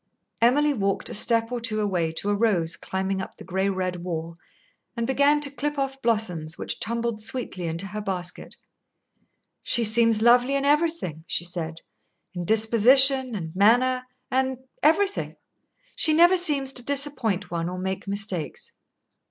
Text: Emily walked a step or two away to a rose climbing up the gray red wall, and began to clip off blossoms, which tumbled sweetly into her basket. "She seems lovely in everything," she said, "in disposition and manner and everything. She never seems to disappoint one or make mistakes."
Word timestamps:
Emily 0.41 0.73
walked 0.73 1.09
a 1.11 1.13
step 1.13 1.51
or 1.51 1.61
two 1.61 1.79
away 1.79 2.11
to 2.13 2.31
a 2.31 2.35
rose 2.35 2.75
climbing 2.75 3.21
up 3.21 3.37
the 3.37 3.43
gray 3.43 3.69
red 3.69 3.97
wall, 3.97 4.35
and 4.97 5.05
began 5.05 5.39
to 5.41 5.51
clip 5.51 5.77
off 5.77 6.01
blossoms, 6.01 6.57
which 6.57 6.79
tumbled 6.79 7.21
sweetly 7.21 7.67
into 7.67 7.85
her 7.85 8.01
basket. 8.01 8.57
"She 9.61 9.83
seems 9.83 10.23
lovely 10.23 10.55
in 10.55 10.65
everything," 10.65 11.23
she 11.27 11.45
said, 11.45 11.81
"in 12.33 12.45
disposition 12.45 13.35
and 13.35 13.55
manner 13.55 14.07
and 14.31 14.57
everything. 14.81 15.35
She 15.95 16.13
never 16.13 16.35
seems 16.35 16.73
to 16.73 16.83
disappoint 16.83 17.51
one 17.51 17.69
or 17.69 17.77
make 17.77 18.07
mistakes." 18.07 18.71